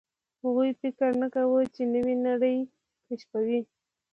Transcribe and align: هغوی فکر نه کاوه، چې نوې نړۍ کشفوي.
هغوی 0.43 0.71
فکر 0.81 1.09
نه 1.21 1.27
کاوه، 1.33 1.61
چې 1.75 1.81
نوې 1.93 2.15
نړۍ 2.27 2.57
کشفوي. 3.07 3.59